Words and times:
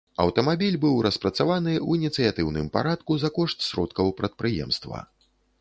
Аўтамабіль 0.23 0.77
быў 0.85 0.95
распрацаваны 1.07 1.73
ў 1.75 1.89
ініцыятыўным 2.01 2.71
парадку 2.79 3.21
за 3.25 3.33
кошт 3.39 3.57
сродкаў 3.69 4.11
прадпрыемства. 4.23 5.05